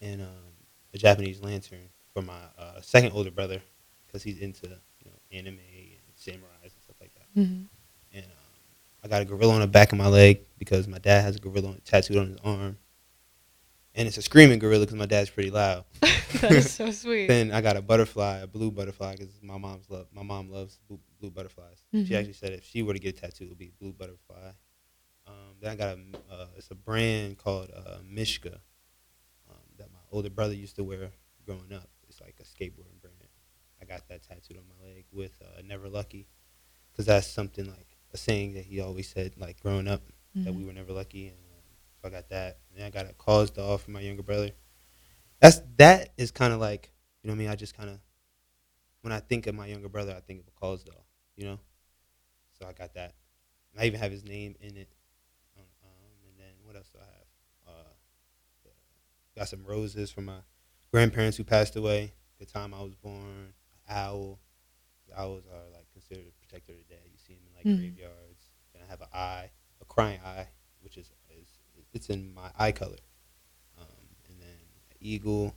and 0.00 0.22
um, 0.22 0.52
a 0.94 0.98
Japanese 0.98 1.40
lantern 1.40 1.88
for 2.12 2.22
my 2.22 2.40
uh, 2.58 2.80
second 2.80 3.12
older 3.12 3.30
brother, 3.30 3.60
because 4.06 4.22
he's 4.22 4.38
into 4.38 4.66
you 4.68 5.10
know 5.10 5.18
anime 5.32 5.58
and 5.58 6.16
samurais 6.16 6.62
and 6.62 6.82
stuff 6.84 6.96
like 7.00 7.14
that. 7.14 7.40
Mhm. 7.40 7.66
And 8.12 8.24
um, 8.24 8.30
I 9.04 9.08
got 9.08 9.22
a 9.22 9.24
gorilla 9.24 9.54
on 9.54 9.60
the 9.60 9.66
back 9.66 9.92
of 9.92 9.98
my 9.98 10.08
leg 10.08 10.40
because 10.58 10.86
my 10.88 10.98
dad 10.98 11.22
has 11.22 11.36
a 11.36 11.40
gorilla 11.40 11.76
tattooed 11.84 12.16
on 12.18 12.28
his 12.28 12.38
arm, 12.44 12.78
and 13.98 14.06
it's 14.08 14.16
a 14.16 14.22
screaming 14.22 14.58
gorilla 14.58 14.86
because 14.86 14.96
my 14.96 15.06
dad's 15.06 15.28
pretty 15.28 15.50
loud. 15.50 15.84
that 16.40 16.52
is 16.52 16.72
so 16.72 16.90
sweet. 16.90 17.26
Then 17.26 17.50
I 17.52 17.60
got 17.60 17.76
a 17.76 17.82
butterfly, 17.82 18.38
a 18.38 18.46
blue 18.46 18.70
butterfly, 18.70 19.12
because 19.16 19.40
my 19.42 19.58
mom's 19.58 19.90
love. 19.90 20.06
My 20.12 20.22
mom 20.22 20.48
loves 20.50 20.78
blue, 20.88 21.00
blue 21.20 21.30
butterflies. 21.30 21.82
Mhm. 21.94 22.06
She 22.06 22.16
actually 22.16 22.32
said 22.34 22.52
if 22.52 22.64
she 22.64 22.82
were 22.82 22.94
to 22.94 22.98
get 23.00 23.18
a 23.18 23.20
tattoo, 23.20 23.44
it 23.44 23.48
would 23.50 23.58
be 23.58 23.66
a 23.68 23.82
blue 23.82 23.92
butterfly. 23.92 24.52
Um, 25.26 25.56
then 25.60 25.72
I 25.72 25.74
got 25.76 25.98
a, 25.98 26.32
uh, 26.34 26.46
it's 26.56 26.70
a 26.70 26.74
brand 26.74 27.36
called 27.38 27.70
uh, 27.76 27.98
Mishka 28.08 28.60
um, 29.50 29.56
that 29.76 29.90
my 29.92 29.98
older 30.10 30.30
brother 30.30 30.54
used 30.54 30.76
to 30.76 30.84
wear 30.84 31.10
growing 31.44 31.72
up. 31.72 31.88
It's 32.08 32.20
like 32.20 32.36
a 32.40 32.44
skateboarding 32.44 33.00
brand. 33.02 33.16
I 33.80 33.84
got 33.84 34.08
that 34.08 34.22
tattooed 34.22 34.56
on 34.56 34.64
my 34.68 34.86
leg 34.86 35.04
with 35.12 35.32
uh, 35.42 35.60
Never 35.64 35.88
Lucky, 35.88 36.28
because 36.92 37.06
that's 37.06 37.26
something 37.26 37.66
like 37.66 37.98
a 38.12 38.16
saying 38.16 38.54
that 38.54 38.64
he 38.64 38.80
always 38.80 39.08
said, 39.08 39.34
like 39.38 39.60
growing 39.60 39.86
up, 39.88 40.02
that 40.34 40.54
we 40.54 40.62
Mhm. 40.62 40.66
were 40.66 40.72
never 40.72 40.92
lucky. 40.92 41.28
And 41.28 41.36
so 42.00 42.08
I 42.08 42.10
got 42.10 42.28
that. 42.30 42.58
And 42.70 42.78
then 42.80 42.86
I 42.86 42.90
got 42.90 43.06
a 43.06 43.14
KAWS 43.14 43.50
doll 43.50 43.78
for 43.78 43.90
my 43.90 44.00
younger 44.00 44.22
brother 44.22 44.50
that's 45.40 45.60
that 45.76 46.10
is 46.16 46.30
kind 46.30 46.52
of 46.52 46.60
like 46.60 46.90
you 47.22 47.28
know 47.28 47.32
what 47.32 47.36
I 47.36 47.38
mean. 47.38 47.48
I 47.50 47.56
just 47.56 47.76
kind 47.76 47.90
of 47.90 47.98
when 49.02 49.12
I 49.12 49.20
think 49.20 49.46
of 49.46 49.54
my 49.54 49.66
younger 49.66 49.88
brother, 49.88 50.14
I 50.16 50.20
think 50.20 50.40
of 50.40 50.46
a 50.48 50.60
KAWS 50.60 50.84
doll, 50.84 51.06
you 51.36 51.44
know. 51.44 51.58
So 52.58 52.66
I 52.66 52.72
got 52.72 52.94
that. 52.94 53.14
And 53.72 53.80
I 53.82 53.86
even 53.86 54.00
have 54.00 54.10
his 54.10 54.24
name 54.24 54.56
in 54.60 54.76
it. 54.76 54.88
Um, 55.56 55.64
um, 55.84 56.10
and 56.28 56.38
then 56.38 56.52
what 56.64 56.74
else 56.74 56.88
do 56.92 56.98
I 56.98 57.04
have? 57.04 57.26
Uh, 57.68 58.68
got 59.36 59.48
some 59.48 59.64
roses 59.64 60.10
from 60.10 60.24
my 60.24 60.38
grandparents 60.90 61.36
who 61.36 61.44
passed 61.44 61.76
away 61.76 62.12
the 62.40 62.46
time 62.46 62.74
I 62.74 62.82
was 62.82 62.94
born. 62.94 63.52
Owl. 63.88 64.40
The 65.08 65.18
owls 65.18 65.44
are 65.46 65.70
like 65.72 65.86
considered 65.92 66.26
a 66.26 66.32
protector 66.46 66.72
of 66.72 66.78
the 66.78 66.84
dead. 66.94 67.02
You 67.10 67.18
see 67.18 67.34
them 67.34 67.42
in 67.48 67.54
like 67.54 67.66
Mhm. 67.66 67.94
graveyards. 67.94 68.50
Then 68.72 68.82
I 68.82 68.86
have 68.90 69.00
an 69.00 69.08
eye, 69.14 69.50
a 69.80 69.84
crying 69.84 70.20
eye, 70.20 70.40
which 70.40 70.42
is, 70.42 70.46
is 70.48 70.57
it's 71.98 72.08
in 72.10 72.32
my 72.32 72.48
eye 72.56 72.70
color. 72.72 72.96
Um, 73.78 73.86
and 74.28 74.40
then 74.40 74.56
eagle, 75.00 75.52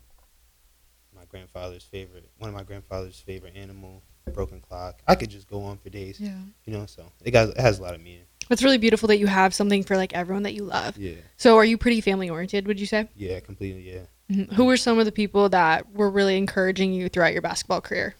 my 1.16 1.22
grandfather's 1.30 1.84
favorite, 1.84 2.28
one 2.40 2.50
of 2.50 2.56
my 2.56 2.64
grandfather's 2.64 3.20
favorite 3.20 3.56
animal, 3.56 4.02
broken 4.34 4.60
clock. 4.60 5.02
I 5.08 5.14
could 5.16 5.30
just 5.30 5.48
go 5.48 5.64
on 5.64 5.78
for 5.78 5.90
days, 5.90 6.20
Yeah. 6.20 6.40
you 6.66 6.74
know. 6.74 6.86
So 6.88 7.06
it 7.24 7.30
got 7.32 7.50
it 7.50 7.58
has 7.58 7.78
a 7.80 7.82
lot 7.84 7.94
of 7.94 8.02
meaning. 8.02 8.26
It's 8.50 8.64
really 8.64 8.80
beautiful 8.80 9.08
that 9.08 9.18
you 9.18 9.28
have 9.28 9.54
something 9.54 9.84
for 9.84 9.96
like 9.96 10.14
everyone 10.14 10.44
that 10.44 10.54
you 10.56 10.64
love. 10.64 10.98
Yeah, 10.98 11.14
So 11.38 11.58
are 11.58 11.64
you 11.66 11.78
pretty 11.78 12.02
family 12.02 12.30
oriented, 12.30 12.66
would 12.68 12.80
you 12.80 12.86
say? 12.88 13.08
yeah, 13.16 13.40
completely. 13.40 13.90
Yeah. 13.94 14.06
Mhm. 14.30 14.54
Who 14.54 14.66
were 14.66 14.78
some 14.78 14.98
of 15.00 15.06
the 15.06 15.12
people 15.12 15.48
that 15.50 15.92
were 15.94 16.10
really 16.10 16.38
encouraging 16.38 16.92
you 16.94 17.08
throughout 17.08 17.34
your 17.34 17.42
basketball 17.44 17.82
career? 17.82 18.16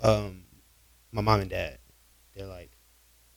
Um, 0.00 0.44
my 1.10 1.22
mom 1.22 1.40
and 1.40 1.50
dad, 1.50 1.78
they're 2.36 2.46
like 2.46 2.70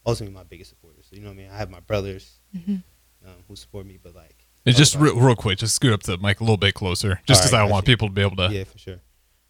ultimately 0.06 0.36
my 0.36 0.44
biggest 0.44 0.70
supporters. 0.72 1.08
You 1.12 1.22
know 1.22 1.28
what 1.30 1.34
I 1.34 1.38
mean? 1.38 1.50
I 1.52 1.58
have 1.58 1.70
my 1.70 1.80
brothers 1.80 2.40
Mhm. 2.56 2.84
Um, 3.26 3.34
who 3.48 3.56
support 3.56 3.86
me, 3.86 3.98
but 4.02 4.16
like 4.16 4.46
And 4.66 4.76
just 4.76 4.96
real, 4.96 5.16
real 5.20 5.36
quick, 5.36 5.60
just 5.60 5.76
scoot 5.76 5.94
up 5.94 6.04
the 6.04 6.18
mic 6.18 6.40
a 6.40 6.44
little 6.44 6.58
bit 6.58 6.74
closer, 6.74 7.22
just 7.26 7.42
because 7.42 7.54
All 7.54 7.60
right, 7.62 7.68
I 7.68 7.72
want 7.72 7.86
gotcha. 7.86 7.92
people 7.94 8.08
to 8.10 8.14
be 8.14 8.22
able 8.22 8.36
to. 8.38 8.50
yeah, 8.52 8.64
for 8.64 8.78
sure. 8.78 9.00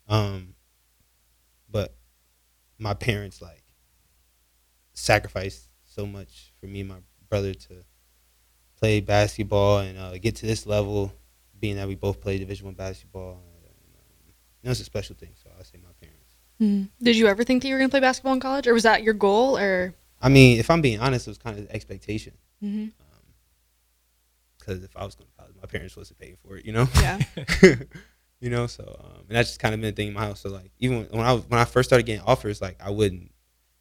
Um, 0.07 0.55
but 1.69 1.95
my 2.77 2.93
parents 2.93 3.41
like 3.41 3.63
sacrificed 4.93 5.69
so 5.85 6.05
much 6.05 6.51
for 6.59 6.67
me 6.67 6.81
and 6.81 6.89
my 6.89 6.95
brother 7.29 7.53
to 7.53 7.83
play 8.79 8.99
basketball 9.01 9.79
and 9.79 9.97
uh, 9.97 10.17
get 10.17 10.35
to 10.37 10.45
this 10.45 10.65
level. 10.65 11.13
Being 11.59 11.77
that 11.77 11.87
we 11.87 11.95
both 11.95 12.19
play 12.19 12.37
Division 12.37 12.65
One 12.65 12.75
basketball, 12.75 13.31
and, 13.31 13.73
um, 13.73 14.33
you 14.61 14.67
know, 14.67 14.71
it's 14.71 14.81
a 14.81 14.83
special 14.83 15.15
thing. 15.15 15.29
So 15.41 15.49
I 15.57 15.63
say 15.63 15.79
my 15.81 15.89
parents. 15.99 16.91
Did 17.01 17.17
you 17.17 17.27
ever 17.27 17.43
think 17.43 17.61
that 17.61 17.67
you 17.69 17.75
were 17.75 17.79
going 17.79 17.89
to 17.89 17.93
play 17.93 18.01
basketball 18.01 18.33
in 18.33 18.39
college, 18.39 18.67
or 18.67 18.73
was 18.73 18.83
that 18.83 19.03
your 19.03 19.13
goal? 19.13 19.57
Or 19.57 19.93
I 20.21 20.29
mean, 20.29 20.59
if 20.59 20.69
I'm 20.69 20.81
being 20.81 20.99
honest, 20.99 21.27
it 21.27 21.31
was 21.31 21.37
kind 21.37 21.57
of 21.57 21.67
the 21.67 21.73
expectation. 21.75 22.33
Mhm. 22.63 22.91
Because 24.65 24.83
if 24.83 24.95
I 24.97 25.05
was 25.05 25.15
going 25.15 25.27
to 25.29 25.37
college, 25.37 25.55
my 25.61 25.67
parents 25.67 25.95
wasn't 25.95 26.17
paying 26.19 26.37
for 26.43 26.57
it, 26.57 26.65
you 26.65 26.71
know. 26.73 26.87
yeah, 26.95 27.19
you 28.39 28.49
know, 28.49 28.65
so 28.67 28.83
um, 29.03 29.19
and 29.27 29.37
that's 29.37 29.49
just 29.49 29.59
kind 29.59 29.75
of 29.75 29.81
been 29.81 29.91
a 29.93 29.95
thing 29.95 30.07
in 30.07 30.13
my 30.13 30.21
house. 30.21 30.39
So 30.41 30.49
like, 30.49 30.71
even 30.79 31.03
when, 31.11 31.21
I 31.25 31.33
was, 31.33 31.43
when 31.47 31.59
I 31.59 31.65
first 31.65 31.89
started 31.89 32.05
getting 32.05 32.23
offers, 32.25 32.61
like 32.61 32.77
I 32.83 32.89
wouldn't 32.89 33.31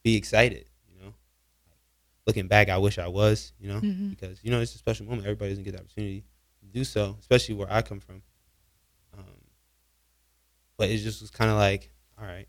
be 0.02 0.16
excited, 0.16 0.66
you 0.92 1.02
know. 1.02 1.14
Looking 2.26 2.48
back, 2.48 2.68
I 2.68 2.76
wish 2.78 2.98
I 2.98 3.08
was, 3.08 3.52
you 3.58 3.68
know, 3.68 3.80
Mhm. 3.80 4.10
because 4.10 4.38
you 4.42 4.50
know 4.50 4.60
it's 4.60 4.74
a 4.74 4.78
special 4.78 5.06
moment. 5.06 5.22
Everybody 5.26 5.50
doesn't 5.52 5.64
get 5.64 5.72
the 5.72 5.80
opportunity 5.80 6.24
to 6.60 6.66
do 6.66 6.84
so, 6.84 7.16
especially 7.18 7.54
where 7.54 7.72
I 7.72 7.80
come 7.82 8.00
from. 8.00 8.22
Um, 9.16 9.24
but 10.76 10.90
it 10.90 10.98
just 10.98 11.20
was 11.22 11.30
kind 11.30 11.50
of 11.50 11.56
like, 11.56 11.90
all 12.18 12.26
right, 12.26 12.48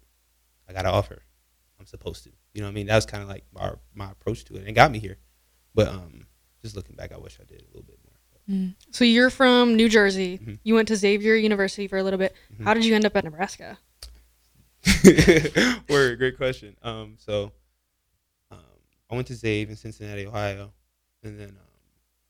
I 0.67 0.73
got 0.73 0.85
an 0.85 0.91
offer. 0.91 1.21
I'm 1.79 1.85
supposed 1.85 2.23
to, 2.25 2.31
you 2.53 2.61
know. 2.61 2.67
what 2.67 2.71
I 2.71 2.73
mean, 2.73 2.87
that 2.87 2.95
was 2.95 3.05
kind 3.05 3.23
of 3.23 3.29
like 3.29 3.43
our 3.55 3.79
my 3.93 4.11
approach 4.11 4.43
to 4.45 4.55
it, 4.55 4.59
and 4.59 4.67
it 4.67 4.73
got 4.73 4.91
me 4.91 4.99
here. 4.99 5.17
But 5.73 5.87
um, 5.89 6.25
just 6.61 6.75
looking 6.75 6.95
back, 6.95 7.13
I 7.13 7.17
wish 7.17 7.37
I 7.39 7.43
did 7.45 7.61
a 7.61 7.67
little 7.67 7.83
bit 7.83 7.99
so 8.91 9.03
you're 9.03 9.29
from 9.29 9.75
New 9.75 9.89
Jersey. 9.89 10.37
Mhm. 10.37 10.59
You 10.63 10.75
went 10.75 10.87
to 10.89 10.95
Xavier 10.95 11.35
University 11.35 11.87
for 11.87 11.97
a 11.97 12.03
little 12.03 12.19
bit. 12.19 12.35
Mhm. 12.59 12.63
How 12.63 12.73
did 12.73 12.85
you 12.85 12.93
end 12.95 13.05
up 13.05 13.15
at 13.15 13.23
Nebraska? 13.23 13.77
Word, 15.89 16.17
great 16.19 16.37
question. 16.37 16.75
Um, 16.83 17.15
so 17.17 17.51
um, 18.51 18.59
I 19.09 19.15
went 19.15 19.27
to 19.27 19.33
Zave 19.33 19.69
in 19.69 19.75
Cincinnati, 19.75 20.25
Ohio. 20.27 20.71
and 21.23 21.39
then 21.39 21.49
um, 21.49 21.55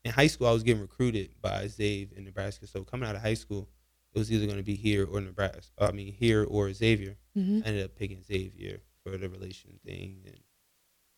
in 0.05 0.11
high 0.11 0.27
school 0.27 0.47
I 0.47 0.51
was 0.51 0.63
getting 0.63 0.81
recruited 0.81 1.31
by 1.41 1.65
Zave 1.65 2.13
in 2.13 2.23
Nebraska. 2.23 2.67
So 2.67 2.83
coming 2.83 3.07
out 3.09 3.15
of 3.15 3.21
high 3.21 3.33
school, 3.33 3.67
it 4.13 4.19
was 4.19 4.31
either 4.31 4.45
going 4.45 4.57
to 4.57 4.63
be 4.63 4.75
here 4.75 5.05
or 5.05 5.19
Nebraska. 5.19 5.71
I 5.79 5.91
mean 5.91 6.13
here 6.13 6.45
or 6.45 6.71
Xavier. 6.73 7.17
Mhm. 7.37 7.63
I 7.63 7.67
ended 7.67 7.83
up 7.85 7.95
picking 7.95 8.23
Xavier 8.23 8.79
for 9.03 9.17
the 9.17 9.27
relation 9.29 9.79
thing 9.85 10.21
and 10.25 10.37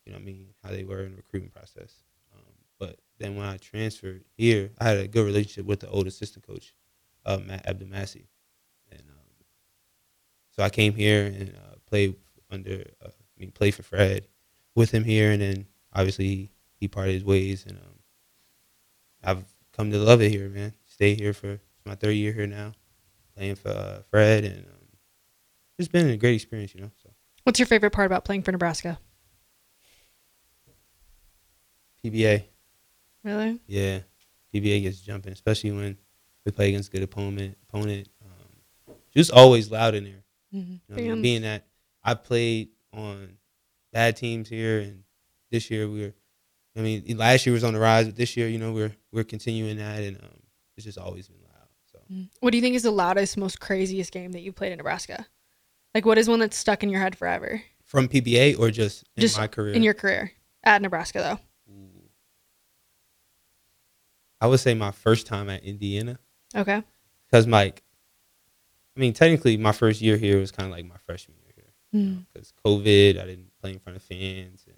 you 0.06 0.12
know 0.12 0.18
what 0.18 0.22
I 0.24 0.26
mean 0.26 0.48
how 0.64 0.72
they 0.72 0.84
were 0.84 1.04
in 1.04 1.12
the 1.12 1.18
recruiting 1.18 1.50
process. 1.50 1.94
But 2.80 3.00
then 3.20 3.36
when 3.36 3.46
I 3.46 3.58
transferred 3.58 4.24
here, 4.36 4.72
I 4.80 4.86
had 4.86 4.98
a 4.98 5.08
good 5.08 5.26
relationship 5.26 5.66
with 5.66 5.80
the 5.82 5.90
old 5.90 6.08
assistant 6.08 6.46
coach, 6.46 6.74
uh, 7.26 7.38
Matt 7.38 7.66
Abdelmassih, 7.66 8.28
and 8.92 9.02
um, 9.02 9.46
so 10.56 10.64
I 10.64 10.70
came 10.70 10.94
here 10.94 11.26
and 11.26 11.50
uh, 11.56 11.76
played 11.86 12.16
under. 12.52 12.84
Uh, 13.04 13.10
I 13.10 13.40
mean, 13.40 13.52
played 13.52 13.76
for 13.76 13.84
Fred 13.84 14.28
with 14.74 14.92
him 14.92 15.04
here, 15.04 15.32
and 15.32 15.42
then 15.42 15.68
obviously 15.94 16.26
he, 16.26 16.50
he 16.80 16.88
parted 16.88 17.14
his 17.14 17.24
ways, 17.24 17.66
and 17.68 17.78
um, 17.78 18.00
I've 19.24 19.46
come 19.74 19.92
to 19.92 19.98
love 20.00 20.22
it 20.22 20.32
here, 20.32 20.50
man. 20.50 20.74
Stay 20.86 21.14
here 21.14 21.34
for 21.34 21.60
my 21.86 21.96
third 21.96 22.12
year 22.12 22.34
here 22.34 22.48
now, 22.48 22.74
playing 23.36 23.56
for 23.56 23.70
uh, 23.70 24.02
Fred, 24.10 24.44
and 24.44 24.66
um, 24.66 24.88
it's 25.78 25.88
been 25.88 26.10
a 26.10 26.18
great 26.18 26.36
experience, 26.36 26.74
you 26.74 26.82
know. 26.82 26.92
So 27.04 27.10
What's 27.44 27.60
your 27.60 27.66
favorite 27.68 27.92
part 27.92 28.08
about 28.08 28.26
playing 28.26 28.42
for 28.42 28.52
Nebraska? 28.52 29.00
PBA, 32.04 32.44
Really? 33.28 33.60
yeah, 33.68 34.00
PBA 34.54 34.84
gets 34.84 35.02
jumping, 35.02 35.34
especially 35.34 35.72
when 35.72 35.98
we 36.46 36.52
play 36.52 36.70
against 36.70 36.92
good 36.92 37.04
opponent. 37.04 37.58
Opponent, 37.68 38.08
um, 38.24 38.96
just 39.14 39.32
always 39.32 39.70
loud 39.70 39.96
in 39.96 40.06
there. 40.06 40.24
Mm-hmm. 40.54 41.00
You 41.00 41.16
know 41.16 41.22
Being 41.22 41.42
that 41.42 41.66
I 42.04 42.14
played 42.14 42.70
on 42.94 43.38
bad 43.92 44.16
teams 44.16 44.48
here, 44.48 44.80
and 44.80 45.04
this 45.52 45.70
year 45.70 45.90
we 45.90 46.00
we're, 46.00 46.14
I 46.78 46.80
mean, 46.80 47.18
last 47.18 47.46
year 47.46 47.54
was 47.54 47.64
on 47.64 47.74
the 47.74 47.80
rise, 47.80 48.06
but 48.06 48.16
this 48.16 48.38
year, 48.38 48.48
you 48.48 48.60
know, 48.60 48.72
we're 48.72 48.96
we're 49.12 49.26
continuing 49.26 49.78
that, 49.78 50.02
and 50.04 50.18
um, 50.18 50.42
it's 50.78 50.86
just 50.86 50.98
always 50.98 51.28
been 51.28 51.42
loud. 51.42 51.68
So 51.92 52.00
What 52.40 52.52
do 52.52 52.58
you 52.58 52.62
think 52.62 52.76
is 52.76 52.84
the 52.84 52.92
loudest, 52.92 53.36
most 53.36 53.60
craziest 53.60 54.14
game 54.14 54.32
that 54.32 54.42
you 54.42 54.54
played 54.54 54.72
in 54.72 54.78
Nebraska? 54.78 55.28
Like, 55.94 56.06
what 56.06 56.18
is 56.18 56.30
one 56.30 56.40
that's 56.40 56.56
stuck 56.56 56.82
in 56.84 56.90
your 56.90 57.02
head 57.02 57.18
forever? 57.18 57.62
from 57.88 58.08
PBA 58.08 58.60
or 58.60 58.70
just 58.70 59.04
in 59.16 59.22
Just 59.22 59.38
my 59.38 59.48
career, 59.48 59.74
In 59.74 59.82
your 59.82 59.94
career 59.94 60.32
at 60.64 60.82
Nebraska, 60.82 61.20
though. 61.20 61.40
I 64.40 64.48
would 64.48 64.60
say 64.60 64.74
my 64.74 64.92
first 64.92 65.26
time 65.28 65.50
at 65.50 65.64
Indiana, 65.64 66.20
Okay. 66.56 66.84
because 67.28 67.48
like, 67.48 67.84
I 68.96 69.00
mean, 69.00 69.14
technically 69.14 69.58
my 69.58 69.72
first 69.72 70.02
year 70.02 70.18
here 70.18 70.40
was 70.40 70.52
kind 70.52 70.70
of 70.70 70.76
like 70.76 70.86
my 70.86 70.98
freshman 71.06 71.38
year 71.44 71.54
here. 71.56 72.02
Mm. 72.02 72.26
because 72.34 72.54
COVID, 72.66 73.22
I 73.22 73.26
didn't 73.26 73.52
play 73.62 73.72
in 73.72 73.80
front 73.80 73.96
of 73.96 74.04
fans, 74.04 74.64
and 74.68 74.76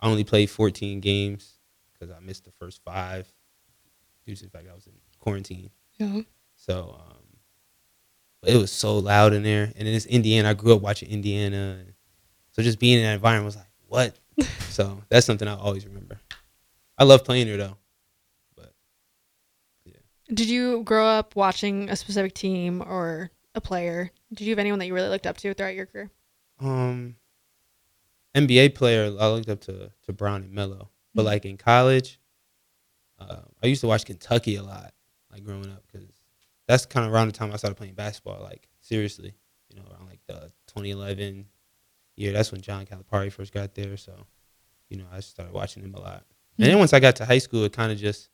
I 0.00 0.08
only 0.08 0.24
played 0.24 0.50
14 0.50 1.00
games 1.00 1.54
because 1.92 2.14
I 2.14 2.20
missed 2.20 2.44
the 2.44 2.52
first 2.52 2.82
five 2.84 3.26
due 4.26 4.34
to 4.36 4.44
the 4.44 4.50
fact 4.50 4.68
I 4.70 4.74
was 4.74 4.86
in 4.86 4.92
quarantine. 5.18 5.70
Yeah. 5.98 6.20
So 6.56 6.96
um, 7.00 7.22
but 8.42 8.50
it 8.50 8.56
was 8.58 8.70
so 8.70 8.98
loud 8.98 9.32
in 9.32 9.42
there, 9.42 9.64
and 9.76 9.86
then 9.88 9.94
it's 9.94 10.06
Indiana. 10.06 10.50
I 10.50 10.54
grew 10.54 10.74
up 10.74 10.82
watching 10.82 11.08
Indiana, 11.08 11.78
and 11.80 11.92
so 12.52 12.62
just 12.62 12.78
being 12.78 12.98
in 12.98 13.04
that 13.04 13.14
environment 13.14 13.46
was 13.46 13.56
like, 13.56 13.70
what? 13.88 14.18
so 14.68 15.02
that's 15.08 15.24
something 15.26 15.48
I 15.48 15.56
always 15.56 15.86
remember. 15.86 16.20
I 16.98 17.04
love 17.04 17.24
playing 17.24 17.46
there 17.46 17.56
though. 17.56 17.76
Did 20.32 20.48
you 20.48 20.82
grow 20.82 21.06
up 21.06 21.36
watching 21.36 21.88
a 21.88 21.96
specific 21.96 22.34
team 22.34 22.82
or 22.82 23.30
a 23.54 23.60
player? 23.60 24.10
Did 24.32 24.44
you 24.44 24.50
have 24.50 24.58
anyone 24.58 24.78
that 24.80 24.86
you 24.86 24.94
really 24.94 25.08
looked 25.08 25.26
up 25.26 25.36
to 25.38 25.54
throughout 25.54 25.74
your 25.74 25.86
career? 25.86 26.10
um, 26.58 27.16
NBA 28.34 28.74
player, 28.74 29.04
I 29.18 29.28
looked 29.28 29.48
up 29.48 29.60
to 29.62 29.90
to 30.04 30.12
Brown 30.12 30.42
and 30.42 30.52
Melo. 30.52 30.90
But 31.14 31.22
Mhm. 31.22 31.26
like 31.26 31.44
in 31.46 31.56
college, 31.56 32.18
uh, 33.18 33.42
I 33.62 33.66
used 33.66 33.80
to 33.82 33.86
watch 33.86 34.04
Kentucky 34.04 34.56
a 34.56 34.62
lot, 34.62 34.92
like 35.30 35.42
growing 35.44 35.70
up, 35.70 35.84
because 35.86 36.08
that's 36.66 36.84
kind 36.86 37.06
of 37.06 37.12
around 37.12 37.28
the 37.28 37.32
time 37.32 37.52
I 37.52 37.56
started 37.56 37.76
playing 37.76 37.94
basketball, 37.94 38.42
like 38.42 38.68
seriously. 38.80 39.34
You 39.70 39.76
know, 39.76 39.84
around 39.90 40.06
like 40.06 40.20
the 40.26 40.52
2011 40.66 41.46
year. 42.16 42.32
That's 42.32 42.52
when 42.52 42.60
John 42.60 42.84
Calipari 42.86 43.30
first 43.32 43.52
got 43.52 43.74
there. 43.74 43.96
So, 43.96 44.26
you 44.88 44.96
know, 44.98 45.06
I 45.10 45.20
started 45.20 45.52
watching 45.54 45.82
him 45.82 45.94
a 45.94 46.00
lot. 46.00 46.24
And 46.58 46.66
then 46.68 46.78
once 46.78 46.92
I 46.94 47.00
got 47.00 47.16
to 47.16 47.24
high 47.26 47.38
school, 47.38 47.64
it 47.64 47.72
kind 47.72 47.92
of 47.92 47.98
just, 47.98 48.30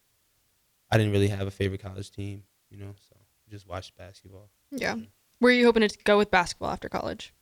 I 0.93 0.99
didn't 0.99 1.13
really 1.13 1.29
have 1.29 1.47
a 1.47 1.51
favorite 1.51 1.81
college 1.83 2.11
team, 2.11 2.43
you 2.71 2.77
know, 2.77 2.95
so 3.09 3.17
just 3.51 3.67
watched 3.67 3.97
basketball. 3.97 4.51
Yeah. 4.71 4.97
Where 5.39 5.51
are 5.53 5.57
you 5.57 5.65
hoping 5.65 5.89
to 5.89 5.99
go 6.05 6.19
with 6.19 6.31
basketball 6.31 6.71
after 6.71 6.89
college? 6.91 7.33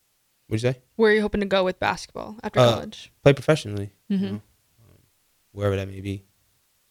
What'd 0.47 0.63
you 0.63 0.73
say? 0.73 0.79
Where 0.95 1.11
are 1.11 1.15
you 1.15 1.21
hoping 1.21 1.41
to 1.41 1.47
go 1.47 1.65
with 1.65 1.81
basketball 1.81 2.37
after 2.45 2.61
Uh, 2.61 2.75
college? 2.75 3.13
Play 3.25 3.33
professionally, 3.33 3.91
hmm 4.09 4.15
you 4.15 4.31
know, 4.31 4.35
um, 4.85 4.99
wherever 5.51 5.75
that 5.77 5.89
may 5.89 6.01
be. 6.01 6.25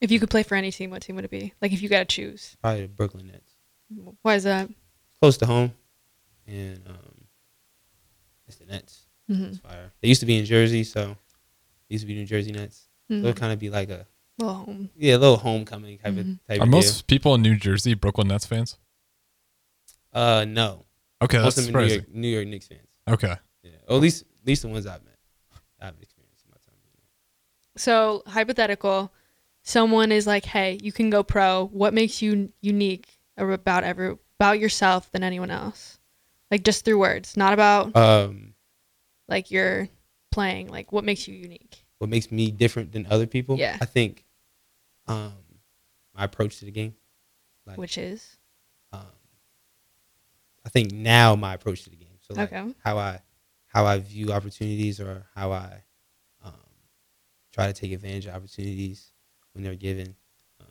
If 0.02 0.12
you 0.12 0.20
could 0.20 0.30
play 0.30 0.44
for 0.44 0.56
any 0.56 0.72
team, 0.72 0.92
what 0.92 1.02
team 1.02 1.16
would 1.16 1.26
it 1.26 1.32
be? 1.32 1.54
Like 1.62 1.72
if 1.72 1.82
you 1.82 1.88
got 1.90 2.00
to 2.00 2.06
choose. 2.14 2.58
Probably 2.62 2.82
the 2.82 2.88
Brooklyn 2.90 3.28
Nets. 3.28 3.54
Why 4.22 4.36
is 4.36 4.44
that? 4.44 4.70
close 5.22 5.38
to 5.38 5.46
home, 5.46 5.74
and 6.48 6.82
um, 6.88 7.26
it's 8.48 8.58
the 8.58 8.66
Nets. 8.66 9.06
hmm 9.28 9.46
It's 9.46 9.58
fire. 9.60 9.92
They 10.02 10.08
used 10.10 10.22
to 10.22 10.26
be 10.26 10.38
in 10.38 10.46
Jersey, 10.46 10.84
so 10.84 11.16
used 11.90 12.04
to 12.04 12.08
be 12.08 12.16
New 12.16 12.26
Jersey 12.26 12.52
Nets. 12.52 12.88
So 13.10 13.16
hmm 13.16 13.26
it'd 13.26 13.36
kind 13.38 13.52
of 13.54 13.60
be 13.60 13.70
like 13.70 13.90
a 13.90 14.06
Well, 14.40 14.54
home. 14.56 14.90
yeah, 14.98 15.16
a 15.16 15.18
little 15.18 15.38
homecoming 15.38 15.98
type 15.98 16.14
Mhm. 16.14 16.20
of 16.20 16.48
type 16.48 16.60
Are 16.62 16.64
of 16.64 16.70
most 16.70 17.08
people 17.08 17.36
in 17.36 17.42
New 17.42 17.58
Jersey 17.58 17.94
Brooklyn 17.94 18.30
Nets 18.30 18.46
fans? 18.46 18.78
Uh, 20.14 20.46
no, 20.48 20.86
Okay, 21.22 21.38
that's 21.38 21.58
most 21.58 21.58
of 21.58 21.64
them 21.66 21.66
New 21.66 21.68
surprising. 21.90 22.00
York, 22.00 22.16
New 22.16 22.28
York 22.30 22.48
Knicks 22.48 22.68
fans. 22.68 22.88
Okay. 23.08 23.36
Yeah, 23.64 23.72
or 23.88 23.98
at 23.98 24.02
least 24.02 24.24
at 24.42 24.48
least 24.48 24.62
the 24.62 24.70
ones 24.70 24.88
I've 24.88 25.04
met. 25.04 25.18
I've 25.82 26.00
experienced 26.02 26.46
in 26.46 26.52
my 26.52 26.58
time. 26.66 26.80
So 27.76 28.24
hypothetical, 28.26 29.12
someone 29.64 30.12
is 30.14 30.26
like, 30.26 30.46
"Hey, 30.46 30.80
you 30.82 30.92
can 30.94 31.10
go 31.10 31.22
pro. 31.22 31.66
What 31.68 31.94
makes 31.94 32.22
you 32.22 32.52
unique 32.62 33.20
about 33.38 33.84
every 33.84 34.18
about 34.40 34.60
yourself 34.60 35.12
than 35.12 35.22
anyone 35.24 35.52
else?" 35.52 36.00
Like 36.50 36.64
just 36.64 36.86
through 36.86 37.00
words, 37.00 37.36
not 37.38 37.52
about 37.54 37.94
Um, 37.96 38.56
like 39.28 39.52
your 39.52 39.90
playing. 40.32 40.70
Like 40.70 40.92
what 40.94 41.04
makes 41.04 41.28
you 41.28 41.36
unique? 41.36 41.86
what 42.00 42.10
makes 42.10 42.32
me 42.32 42.50
different 42.50 42.94
than 42.94 43.06
other 43.08 43.28
people? 43.28 43.58
Yeah. 43.58 43.78
I 43.82 43.86
think, 43.86 44.24
um, 45.10 45.34
my 46.16 46.24
approach 46.24 46.60
to 46.60 46.66
the 46.66 46.72
game. 46.72 46.96
Like, 47.66 47.78
Which 47.78 47.98
is 47.98 48.38
um, 48.94 49.02
I 50.66 50.70
think 50.70 50.92
now 50.92 51.36
my 51.36 51.54
approach 51.56 51.84
to 51.84 51.90
the 51.90 51.96
game. 51.96 52.18
So 52.22 52.34
like 52.36 52.54
Okay. 52.54 52.74
how 52.84 52.98
I 52.98 53.20
how 53.68 53.86
I 53.86 54.00
view 54.00 54.32
opportunities 54.32 55.00
or 55.00 55.26
how 55.36 55.52
I 55.52 55.84
um, 56.44 56.54
try 57.54 57.68
to 57.68 57.74
take 57.74 57.92
advantage 57.92 58.26
of 58.26 58.36
opportunities 58.36 59.12
when 59.54 59.64
they're 59.64 59.76
given. 59.76 60.16
Um, 60.60 60.68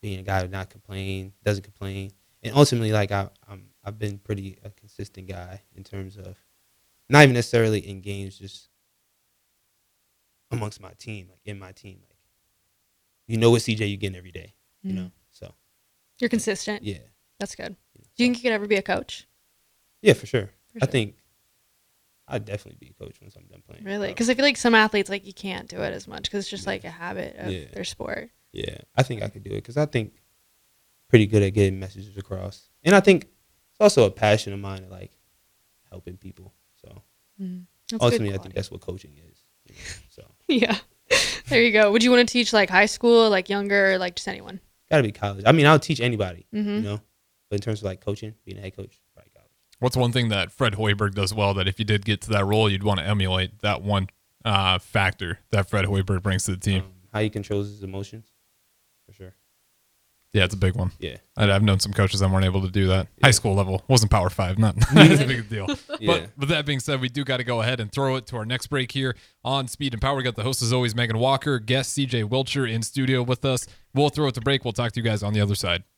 being 0.00 0.18
a 0.20 0.22
guy 0.22 0.42
who 0.42 0.48
not 0.48 0.70
complain, 0.70 1.32
doesn't 1.44 1.64
complain, 1.64 2.12
and 2.42 2.54
ultimately 2.54 2.92
like 2.92 3.10
I, 3.12 3.28
I'm 3.48 3.66
I've 3.84 3.98
been 3.98 4.18
pretty 4.18 4.58
a 4.64 4.70
consistent 4.70 5.28
guy 5.28 5.62
in 5.74 5.84
terms 5.84 6.16
of 6.16 6.36
not 7.08 7.22
even 7.22 7.34
necessarily 7.34 7.80
in 7.86 8.00
games, 8.00 8.38
just 8.38 8.68
amongst 10.50 10.80
my 10.80 10.92
team, 10.98 11.28
like 11.30 11.40
in 11.44 11.58
my 11.58 11.72
team, 11.72 12.00
like 12.08 12.13
you 13.26 13.36
know 13.38 13.50
what 13.50 13.62
CJ 13.62 13.88
you 13.90 13.96
getting 13.96 14.16
every 14.16 14.32
day, 14.32 14.54
you 14.82 14.92
Mhm. 14.92 14.96
know. 14.96 15.10
So 15.30 15.54
you're 16.20 16.30
consistent. 16.30 16.82
yeah. 16.82 16.98
That's 17.40 17.54
good. 17.54 17.76
Yeah, 17.94 18.02
Do 18.16 18.22
you 18.24 18.26
think 18.28 18.36
you 18.38 18.42
could 18.42 18.52
ever 18.54 18.66
be 18.66 18.76
a 18.76 18.82
coach? 18.82 19.26
yeah, 20.02 20.12
for 20.12 20.26
sure. 20.26 20.50
For 20.72 20.78
I 20.82 20.86
think 20.86 21.16
I'd 22.28 22.44
definitely 22.44 22.78
be 22.80 22.90
a 22.98 23.04
coach 23.04 23.20
once 23.20 23.36
I'm 23.36 23.46
done 23.46 23.62
playing. 23.66 23.84
Really? 23.84 24.08
Because 24.08 24.30
I 24.30 24.34
feel 24.34 24.44
like 24.44 24.56
some 24.56 24.74
athletes 24.74 25.10
like 25.10 25.26
you 25.26 25.34
can't 25.34 25.68
do 25.68 25.78
it 25.82 25.92
as 25.92 26.06
much 26.08 26.22
because 26.24 26.44
it's 26.44 26.50
just 26.50 26.64
Yeah. 26.64 26.70
like 26.70 26.84
a 26.84 26.90
habit 26.90 27.36
of 27.36 27.52
Yeah. 27.52 27.66
their 27.72 27.84
sport. 27.84 28.30
yeah, 28.52 28.78
I 28.94 29.02
think 29.02 29.20
I 29.22 29.28
could 29.28 29.42
do 29.42 29.50
it 29.50 29.56
because 29.56 29.76
I 29.76 29.84
think 29.86 30.22
pretty 31.08 31.26
good 31.26 31.42
at 31.42 31.50
getting 31.54 31.78
messages 31.80 32.16
across, 32.16 32.70
and 32.84 32.94
I 32.94 33.00
think 33.00 33.24
it's 33.24 33.80
also 33.80 34.04
a 34.06 34.10
passion 34.12 34.52
of 34.52 34.60
mine 34.60 34.82
to 34.82 34.88
like 34.88 35.18
helping 35.90 36.16
people. 36.16 36.54
So 36.76 37.02
Mm. 37.40 37.66
That's 37.90 37.92
a 37.94 37.96
good 37.98 38.02
ultimately, 38.04 38.34
I 38.34 38.38
think 38.38 38.54
that's 38.54 38.70
what 38.70 38.80
coaching 38.80 39.18
is. 39.18 39.44
You 39.66 39.74
know? 39.74 39.80
So 40.08 40.34
yeah. 40.48 40.78
There 41.48 41.62
you 41.62 41.72
go. 41.72 41.90
Would 41.92 42.02
you 42.02 42.10
want 42.10 42.26
to 42.28 42.32
teach 42.32 42.52
like 42.52 42.70
high 42.70 42.86
school, 42.86 43.28
like 43.30 43.48
younger, 43.48 43.92
or, 43.92 43.98
like 43.98 44.16
just 44.16 44.28
anyone? 44.28 44.60
gotta 44.90 45.02
be 45.02 45.12
college. 45.12 45.44
I 45.46 45.52
mean, 45.52 45.66
I'll 45.66 45.78
teach 45.78 46.00
anybody, 46.00 46.46
Mhm. 46.54 46.76
you 46.76 46.80
know, 46.82 47.00
but 47.50 47.56
in 47.56 47.60
terms 47.62 47.80
of 47.80 47.84
like 47.84 48.00
coaching, 48.00 48.34
being 48.44 48.58
a 48.58 48.60
head 48.60 48.76
coach, 48.76 49.00
probably 49.14 49.30
college. 49.34 49.50
What's 49.80 49.96
one 49.96 50.12
thing 50.12 50.28
that 50.28 50.52
Fred 50.52 50.74
Hoiberg 50.74 51.14
does 51.14 51.34
well 51.34 51.54
that 51.54 51.66
if 51.66 51.78
you 51.78 51.84
did 51.84 52.04
get 52.04 52.20
to 52.22 52.30
that 52.30 52.44
role, 52.44 52.70
you'd 52.70 52.82
want 52.84 53.00
to 53.00 53.06
emulate 53.06 53.60
that 53.60 53.82
one 53.82 54.08
uh, 54.44 54.78
factor 54.78 55.40
that 55.50 55.68
Fred 55.68 55.86
Hoiberg 55.86 56.22
brings 56.22 56.44
to 56.44 56.52
the 56.52 56.56
team? 56.58 56.82
Um, 56.82 56.92
how 57.12 57.20
he 57.20 57.30
controls 57.30 57.68
his 57.68 57.82
emotions, 57.82 58.26
for 59.06 59.12
sure. 59.12 59.34
Yeah, 60.34 60.44
it's 60.44 60.52
a 60.54 60.58
big 60.58 60.74
one. 60.76 60.90
Yeah, 60.98 61.16
I- 61.36 61.50
I've 61.50 61.62
known 61.62 61.80
some 61.80 61.92
coaches 61.94 62.20
that 62.20 62.28
weren't 62.30 62.44
able 62.44 62.60
to 62.60 62.68
do 62.70 62.88
that. 62.88 63.06
Yeah. 63.18 63.28
High 63.28 63.30
school 63.30 63.54
level 63.54 63.82
wasn't 63.88 64.10
Power 64.10 64.28
Five, 64.28 64.58
not, 64.58 64.76
not 64.94 65.06
as 65.10 65.20
big 65.24 65.38
a 65.38 65.42
deal. 65.42 65.66
yeah. 66.00 66.06
But 66.06 66.30
with 66.36 66.48
that 66.50 66.66
being 66.66 66.80
said, 66.80 67.00
we 67.00 67.08
do 67.08 67.24
got 67.24 67.38
to 67.38 67.44
go 67.44 67.62
ahead 67.62 67.80
and 67.80 67.90
throw 67.90 68.16
it 68.16 68.26
to 68.26 68.36
our 68.36 68.44
next 68.44 68.66
break 68.66 68.92
here 68.92 69.16
on 69.44 69.68
Speed 69.68 69.94
and 69.94 70.02
Power. 70.02 70.16
We 70.16 70.24
got 70.24 70.34
the 70.36 70.42
host 70.42 70.60
as 70.60 70.72
always, 70.72 70.94
Megan 70.94 71.18
Walker, 71.18 71.58
guest 71.60 71.96
CJ 71.96 72.24
Wilcher 72.28 72.70
in 72.70 72.82
studio 72.82 73.22
with 73.22 73.44
us. 73.44 73.66
We'll 73.94 74.08
throw 74.08 74.26
it 74.26 74.34
to 74.34 74.40
break. 74.40 74.64
We'll 74.64 74.72
talk 74.72 74.90
to 74.92 75.00
you 75.00 75.04
guys 75.04 75.22
on 75.22 75.32
the 75.34 75.40
other 75.40 75.54
side. 75.54 75.84